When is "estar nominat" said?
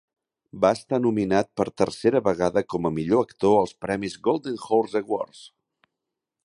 0.77-1.49